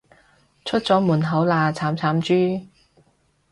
[0.65, 2.65] 出咗門口喇，慘慘豬